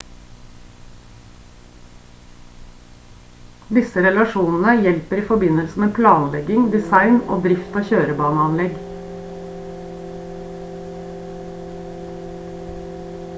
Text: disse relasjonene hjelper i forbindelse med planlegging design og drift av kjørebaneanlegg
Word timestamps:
disse 3.75 4.01
relasjonene 4.07 4.73
hjelper 4.85 5.21
i 5.21 5.27
forbindelse 5.29 5.83
med 5.85 5.93
planlegging 5.99 6.65
design 6.79 7.21
og 7.35 7.45
drift 7.47 7.77
av 7.83 7.87
kjørebaneanlegg 7.93 8.83